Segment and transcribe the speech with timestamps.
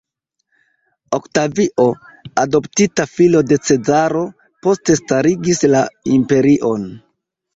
[1.17, 1.83] Oktavio,
[2.43, 4.23] adoptita filo de Cezaro,
[4.67, 5.83] poste starigis la
[6.17, 6.89] imperion.